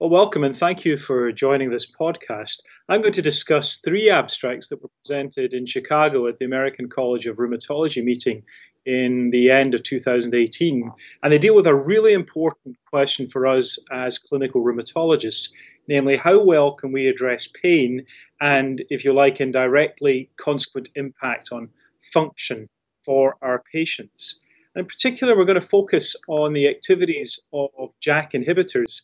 [0.00, 2.62] Well, welcome and thank you for joining this podcast.
[2.88, 7.26] I'm going to discuss three abstracts that were presented in Chicago at the American College
[7.26, 8.44] of Rheumatology meeting
[8.86, 10.92] in the end of 2018.
[11.24, 15.48] And they deal with a really important question for us as clinical rheumatologists
[15.88, 18.06] namely, how well can we address pain
[18.40, 21.70] and, if you like, indirectly consequent impact on
[22.12, 22.68] function
[23.04, 24.38] for our patients.
[24.76, 29.00] In particular, we're going to focus on the activities of JAK inhibitors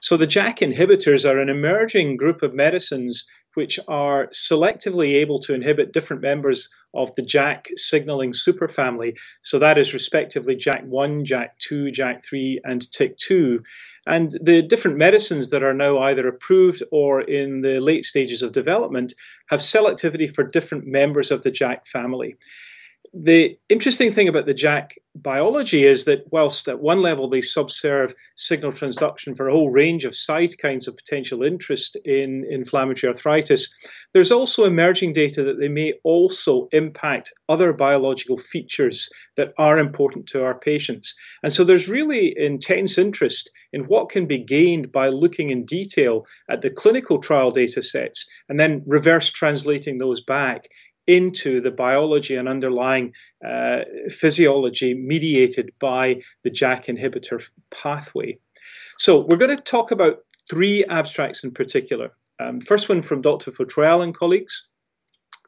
[0.00, 5.54] so the JAK inhibitors are an emerging group of medicines which are selectively able to
[5.54, 9.18] inhibit different members of the JAK signaling superfamily.
[9.42, 13.62] So that is respectively JAK1, JAK2, JAK3, and TYK2.
[14.06, 18.52] And the different medicines that are now either approved or in the late stages of
[18.52, 19.14] development
[19.48, 22.36] have selectivity for different members of the JAK family
[23.12, 28.14] the interesting thing about the JAK biology is that whilst at one level they subserve
[28.36, 33.74] signal transduction for a whole range of cytokines of potential interest in inflammatory arthritis,
[34.12, 40.26] there's also emerging data that they may also impact other biological features that are important
[40.28, 41.16] to our patients.
[41.42, 46.26] And so there's really intense interest in what can be gained by looking in detail
[46.48, 50.68] at the clinical trial data sets and then reverse translating those back
[51.16, 53.12] into the biology and underlying
[53.44, 58.38] uh, physiology mediated by the JAK inhibitor pathway.
[58.98, 62.12] So, we're going to talk about three abstracts in particular.
[62.40, 63.50] Um, first one from Dr.
[63.50, 64.70] Fautrel and colleagues.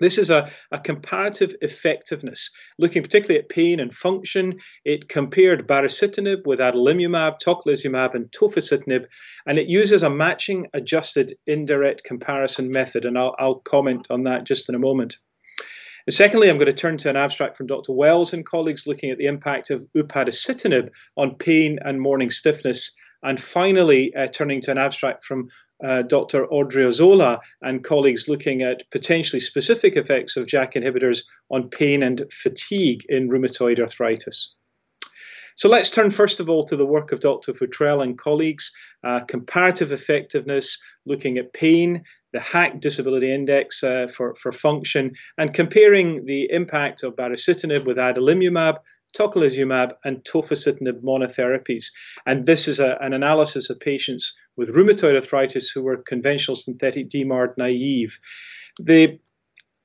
[0.00, 4.58] This is a, a, comparative effectiveness, looking particularly at pain and function.
[4.84, 9.06] It compared baricitinib with adalimumab, tocilizumab, and tofacitinib,
[9.46, 14.44] and it uses a matching adjusted indirect comparison method, and I'll, I'll comment on that
[14.44, 15.18] just in a moment.
[16.10, 17.92] Secondly, I'm going to turn to an abstract from Dr.
[17.92, 22.94] Wells and colleagues looking at the impact of upadacitinib on pain and morning stiffness.
[23.22, 25.48] And finally, uh, turning to an abstract from
[25.84, 26.46] uh, Dr.
[26.46, 33.04] Odriozola and colleagues looking at potentially specific effects of JAK inhibitors on pain and fatigue
[33.08, 34.54] in rheumatoid arthritis.
[35.54, 37.52] So let's turn first of all to the work of Dr.
[37.52, 38.72] Fautrel and colleagues,
[39.04, 45.54] uh, comparative effectiveness, looking at pain, the HAQ Disability Index uh, for, for function, and
[45.54, 48.78] comparing the impact of baricitinib with adalimumab,
[49.16, 51.86] tocilizumab, and tofacitinib monotherapies.
[52.26, 57.08] And this is a, an analysis of patients with rheumatoid arthritis who were conventional synthetic
[57.08, 58.18] DMARD naive.
[58.78, 59.18] The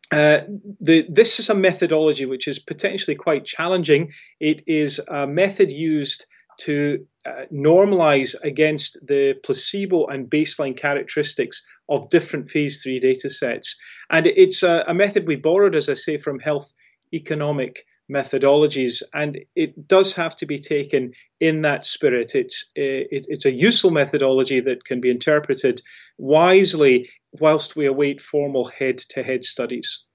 [0.09, 0.39] uh,
[0.79, 4.09] the, this is a methodology which is potentially quite challenging.
[4.39, 6.25] It is a method used
[6.59, 13.75] to uh, normalize against the placebo and baseline characteristics of different phase three data sets.
[14.09, 16.71] And it's a, a method we borrowed, as I say, from health
[17.13, 22.35] economic methodologies, and it does have to be taken in that spirit.
[22.35, 25.81] It's it, it's a useful methodology that can be interpreted
[26.17, 30.05] wisely whilst we await formal head-to-head studies.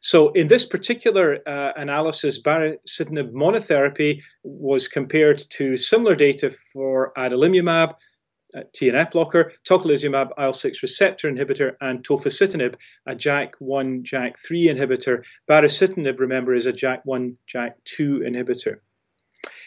[0.00, 7.94] So in this particular uh, analysis, baricitinib monotherapy was compared to similar data for adalimumab,
[8.54, 12.76] Uh, TNF blocker, tocilizumab, IL-6 receptor inhibitor, and tofacitinib,
[13.06, 15.24] a JAK1, JAK3 inhibitor.
[15.50, 18.76] Baricitinib, remember, is a JAK1, JAK2 inhibitor.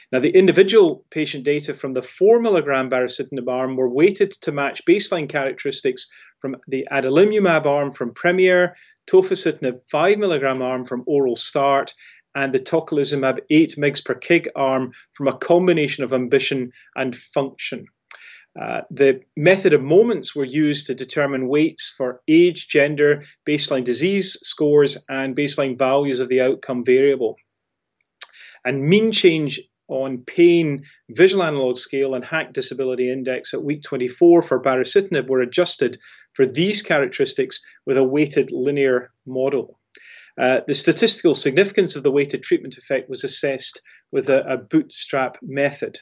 [0.09, 4.85] Now, the individual patient data from the 4 milligram baricitinib arm were weighted to match
[4.85, 6.07] baseline characteristics
[6.39, 8.73] from the adalimumab arm from Premier,
[9.11, 11.93] tofacitinib 5 milligram arm from Oral Start,
[12.35, 17.87] and the tocilizumab 8 mg per kg arm from a combination of ambition and function.
[18.59, 24.37] Uh, the method of moments were used to determine weights for age, gender, baseline disease
[24.43, 27.35] scores, and baseline values of the outcome variable.
[28.65, 34.41] And mean change on pain visual analog scale and HAQ disability index at week 24
[34.41, 35.97] for baricitinib were adjusted
[36.33, 39.79] for these characteristics with a weighted linear model.
[40.37, 43.81] Uh, the statistical significance of the weighted treatment effect was assessed
[44.11, 45.97] with a, a bootstrap method.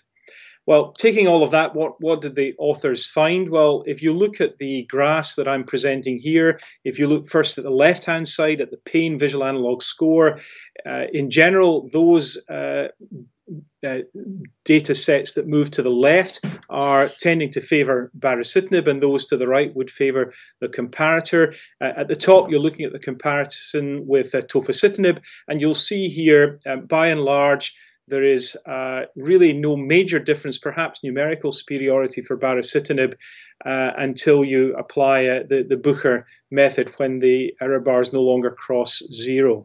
[0.68, 3.50] Well, taking all of that, what, what did the authors find?
[3.50, 7.58] Well, if you look at the graphs that I'm presenting here, if you look first
[7.58, 10.40] at the left hand side at the pain visual analog score,
[10.86, 12.88] uh, in general, those uh,
[13.86, 14.00] uh,
[14.64, 19.38] data sets that move to the left are tending to favor baricitinib, and those to
[19.38, 21.56] the right would favor the comparator.
[21.80, 26.10] Uh, at the top, you're looking at the comparison with uh, tofacitinib, and you'll see
[26.10, 27.76] here, um, by and large,
[28.08, 33.16] there is uh, really no major difference, perhaps numerical superiority for baricitinib
[33.66, 38.52] uh, until you apply uh, the, the Bucher method when the error bars no longer
[38.52, 39.64] cross zero.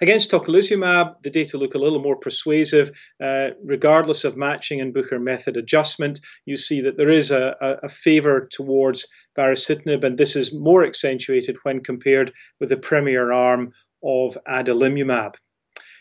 [0.00, 2.90] Against tocilizumab, the data look a little more persuasive.
[3.22, 7.86] Uh, regardless of matching and Bucher method adjustment, you see that there is a, a,
[7.86, 9.06] a favour towards
[9.38, 13.72] baricitinib, and this is more accentuated when compared with the premier arm
[14.02, 15.34] of adalimumab.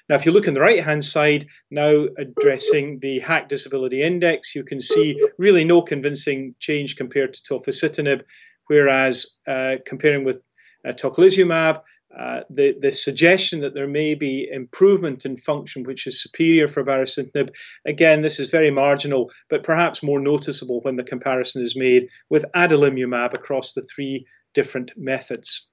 [0.09, 4.53] Now, if you look on the right hand side, now addressing the HAQ Disability Index,
[4.53, 8.23] you can see really no convincing change compared to tofacitinib,
[8.67, 10.41] whereas uh, comparing with
[10.85, 11.81] uh, tocilizumab,
[12.17, 16.83] uh, the, the suggestion that there may be improvement in function which is superior for
[16.83, 17.49] baricitinib,
[17.85, 22.45] again, this is very marginal, but perhaps more noticeable when the comparison is made with
[22.55, 25.69] adalimumab across the three different methods.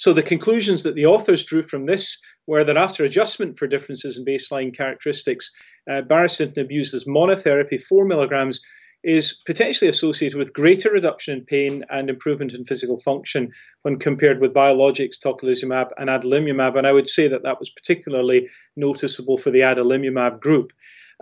[0.00, 4.16] So the conclusions that the authors drew from this were that after adjustment for differences
[4.16, 5.52] in baseline characteristics,
[5.90, 8.62] uh, baricitinib used as monotherapy, 4 milligrams,
[9.02, 13.52] is potentially associated with greater reduction in pain and improvement in physical function
[13.82, 16.78] when compared with biologics, tocilizumab, and adalimumab.
[16.78, 20.72] And I would say that that was particularly noticeable for the adalimumab group.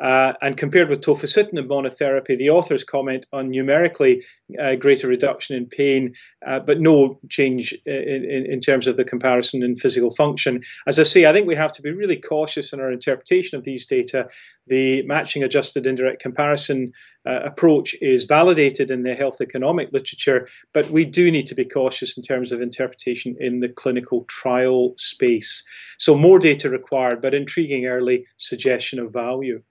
[0.00, 4.24] Uh, and compared with tofacitinib monotherapy, the authors comment on numerically
[4.60, 6.14] uh, greater reduction in pain,
[6.46, 10.62] uh, but no change in, in, in, terms of the comparison in physical function.
[10.86, 13.64] As I say, I think we have to be really cautious in our interpretation of
[13.64, 14.28] these data.
[14.68, 16.92] The matching adjusted indirect comparison
[17.26, 21.64] uh, approach is validated in the health economic literature, but we do need to be
[21.64, 25.64] cautious in terms of interpretation in the clinical trial space.
[25.98, 29.62] So, more data required, but intriguing early suggestion of value.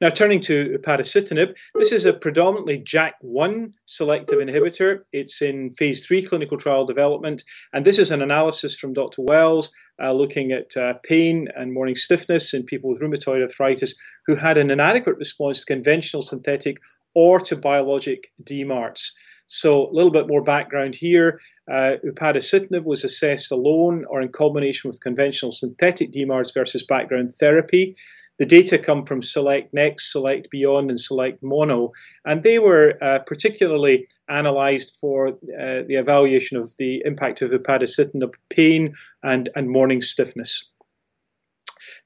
[0.00, 5.00] Now, turning to upadacitinib, this is a predominantly JAK1 selective inhibitor.
[5.12, 7.44] It's in phase three clinical trial development,
[7.74, 9.20] and this is an analysis from Dr.
[9.20, 9.70] Wells
[10.02, 13.94] uh, looking at uh, pain and morning stiffness in people with rheumatoid arthritis
[14.26, 16.78] who had an inadequate response to conventional synthetic
[17.14, 19.10] or to biologic DMARDs.
[19.48, 21.40] So, a little bit more background here.
[21.70, 27.96] Uh, upadacitinib was assessed alone or in combination with conventional synthetic DMARDs versus background therapy.
[28.40, 31.92] The data come from Select Next, Select Beyond, and Select Mono,
[32.24, 38.32] and they were uh, particularly analysed for uh, the evaluation of the impact of upadacitinib
[38.48, 40.70] pain and, and morning stiffness.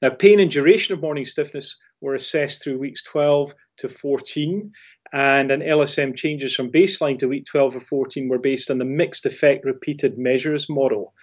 [0.01, 4.73] Now, pain and duration of morning stiffness were assessed through weeks 12 to 14,
[5.13, 8.83] and an LSM changes from baseline to week 12 or 14 were based on the
[8.83, 11.13] mixed effect repeated measures model.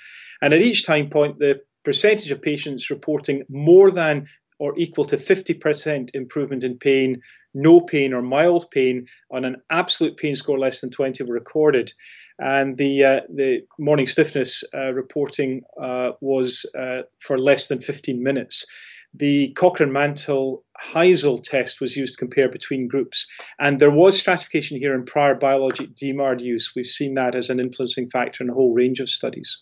[0.41, 4.27] And at each time point, the percentage of patients reporting more than
[4.63, 7.21] or equal to 50% improvement in pain,
[7.53, 11.93] no pain or mild pain on an absolute pain score less than 20 were recorded.
[12.39, 18.23] And the, uh, the morning stiffness uh, reporting uh, was uh, for less than 15
[18.23, 18.65] minutes.
[19.13, 23.27] The Cochran Mantel Haenszel test was used to compare between groups.
[23.59, 26.73] And there was stratification here in prior biologic DMARD use.
[26.77, 29.59] We've seen that as an influencing factor in a whole range of studies.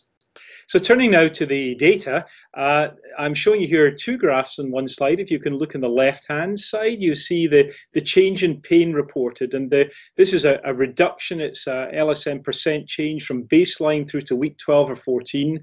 [0.71, 2.25] So turning now to the data,
[2.55, 5.19] uh, I'm showing you here two graphs on one slide.
[5.19, 8.93] If you can look on the left-hand side, you see the, the change in pain
[8.93, 9.55] reported.
[9.55, 11.41] And the, this is a, a reduction.
[11.41, 15.61] It's a LSM percent change from baseline through to week 12 or 14.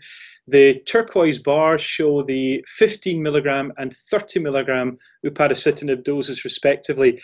[0.49, 7.21] The turquoise bars show the 15 milligram and 30 milligram upadacitinib doses respectively.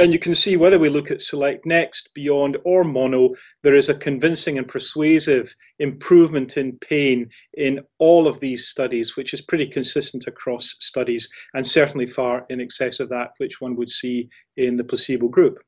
[0.00, 3.34] And you can see whether we look at Select Next, Beyond, or Mono,
[3.64, 9.34] there is a convincing and persuasive improvement in pain in all of these studies, which
[9.34, 13.90] is pretty consistent across studies and certainly far in excess of that which one would
[13.90, 15.58] see in the placebo group.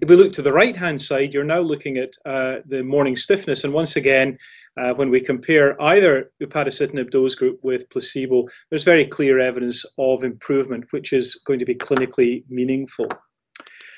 [0.00, 3.16] If we look to the right hand side, you're now looking at uh, the morning
[3.16, 3.64] stiffness.
[3.64, 4.38] And once again,
[4.80, 10.24] uh, when we compare either upadacitinib dose group with placebo, there's very clear evidence of
[10.24, 13.08] improvement, which is going to be clinically meaningful.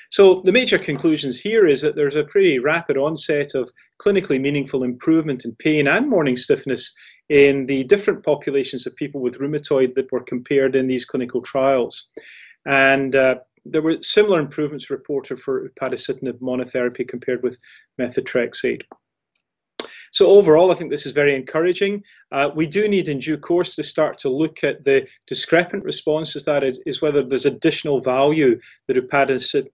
[0.09, 4.83] So the major conclusions here is that there's a pretty rapid onset of clinically meaningful
[4.83, 6.93] improvement in pain and morning stiffness
[7.29, 12.09] in the different populations of people with rheumatoid that were compared in these clinical trials.
[12.65, 17.57] And uh, there were similar improvements reported for upadacitinib monotherapy compared with
[17.99, 18.83] methotrexate.
[20.11, 22.03] So overall, I think this is very encouraging.
[22.31, 26.45] Uh, we do need in due course to start to look at the discrepant responses,
[26.45, 29.67] that is, is whether there's additional value that upadacitinib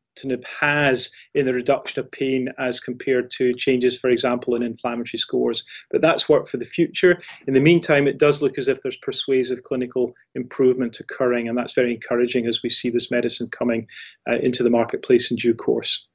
[0.60, 5.66] has in the reduction of pain as compared to changes, for example, in inflammatory scores.
[5.90, 7.20] But that's work for the future.
[7.48, 11.74] In the meantime, it does look as if there's persuasive clinical improvement occurring, and that's
[11.74, 13.88] very encouraging as we see this medicine coming
[14.30, 16.08] uh, into the marketplace in due course.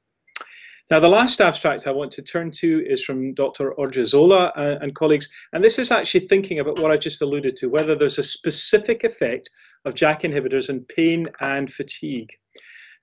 [0.89, 3.73] Now, the last abstract I want to turn to is from Dr.
[3.77, 7.69] Odriozola and, and colleagues, and this is actually thinking about what I just alluded to,
[7.69, 9.49] whether there's a specific effect
[9.83, 12.29] of JAK inhibitors in pain and fatigue.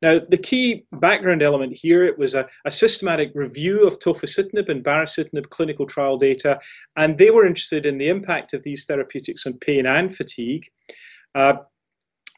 [0.05, 4.85] Now, the key background element here, it was a, a systematic review of tofacitinib and
[4.85, 6.61] baricitinib clinical trial data,
[6.95, 10.67] and they were interested in the impact of these therapeutics on pain and fatigue.
[11.35, 11.55] Uh,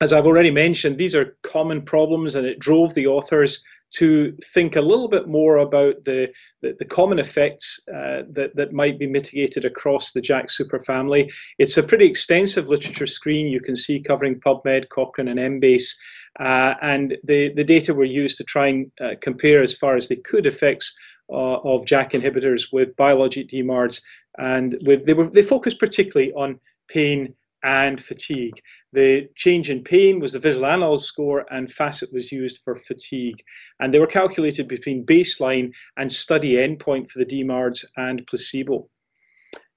[0.01, 4.77] as I've already mentioned, these are common problems, and it drove the authors to think
[4.77, 6.33] a little bit more about the,
[6.63, 11.33] the, the common effects uh, that, that might be mitigated across the JAK superfamily.
[11.59, 15.97] It's a pretty extensive literature screen you can see covering PubMed, Cochrane, and Embase.
[16.38, 20.09] Uh, and the, the data were used to try and uh, compare as far as
[20.09, 20.95] they could effects
[21.31, 24.02] uh, of JAK inhibitors with biologic DMARDs,
[24.38, 28.61] and with they were they focused particularly on pain and fatigue.
[28.93, 33.43] The change in pain was the visual analog score, and FACIT was used for fatigue.
[33.81, 38.88] And they were calculated between baseline and study endpoint for the DMARDs and placebo.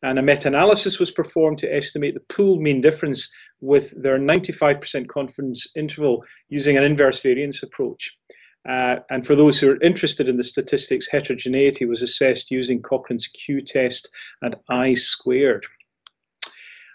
[0.01, 3.29] And a meta analysis was performed to estimate the pooled mean difference
[3.59, 8.17] with their 95% confidence interval using an inverse variance approach.
[8.67, 13.27] Uh, and for those who are interested in the statistics, heterogeneity was assessed using Cochran's
[13.27, 14.09] Q test
[14.41, 15.65] and I squared.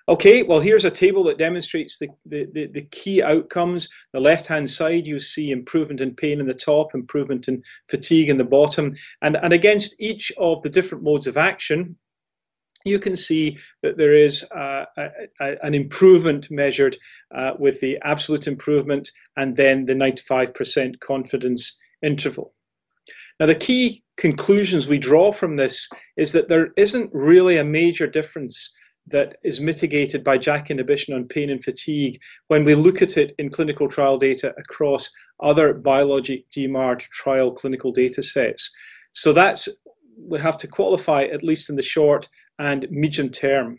[0.06, 3.88] Okay, well, here's a table that demonstrates the, the, the, the key outcomes.
[4.12, 8.36] The left-hand side, you see improvement in pain in the top, improvement in fatigue in
[8.36, 8.92] the bottom.
[9.22, 11.96] And, and against each of the different modes of action,
[12.84, 15.08] you can see that there is uh, a,
[15.40, 16.96] a, an improvement measured
[17.34, 22.52] uh, with the absolute improvement and then the 95% confidence interval.
[23.40, 28.06] Now, the key conclusions we draw from this is that there isn't really a major
[28.06, 28.74] difference
[29.06, 33.32] that is mitigated by JAK inhibition on pain and fatigue when we look at it
[33.38, 35.10] in clinical trial data across
[35.40, 38.74] other biologic DMARD trial clinical data sets.
[39.12, 39.68] So that's
[40.18, 42.28] we have to qualify at least in the short
[42.58, 43.78] and medium term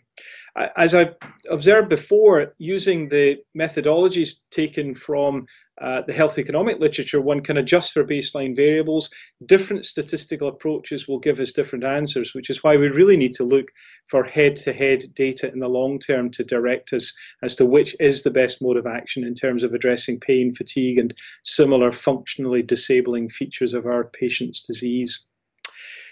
[0.56, 1.12] as I
[1.50, 5.48] observed before, using the methodologies taken from
[5.82, 9.10] uh, the health economic literature, one can adjust for baseline variables.
[9.46, 13.44] Different statistical approaches will give us different answers, which is why we really need to
[13.44, 13.68] look
[14.08, 17.14] for head to head data in the long term to direct us
[17.44, 20.98] as to which is the best mode of action in terms of addressing pain, fatigue,
[20.98, 21.14] and
[21.44, 25.26] similar functionally disabling features of our patient's disease.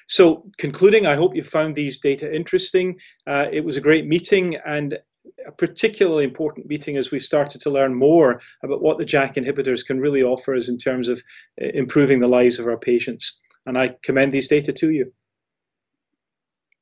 [0.07, 2.99] So, concluding, I hope you found these data interesting.
[3.27, 4.97] Uh, it was a great meeting and
[5.47, 9.85] a particularly important meeting as we've started to learn more about what the JAK inhibitors
[9.85, 11.21] can really offer us in terms of
[11.61, 13.41] uh, improving the lives of our patients.
[13.65, 15.13] And I commend these data to you.